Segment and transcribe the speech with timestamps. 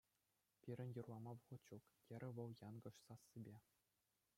[0.67, 3.55] Пирӗн юрлама вӑхӑт ҫук,— терӗ вӑл янкӑш сассипе.